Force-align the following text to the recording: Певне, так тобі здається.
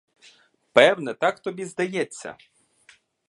Певне, 0.73 1.13
так 1.13 1.39
тобі 1.39 1.65
здається. 1.65 2.35